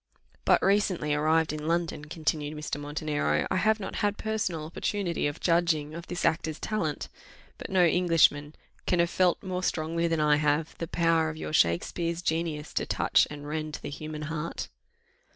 [0.45, 2.79] "But recently arrived in London," continued Mr.
[2.81, 7.07] Montenero, "I have not had personal opportunity of judging of this actor's talent;
[7.59, 8.55] but no Englishman
[8.87, 12.87] can have felt more strongly than I have, the power of your Shakspeare's genius to
[12.87, 14.69] touch and rend the human heart."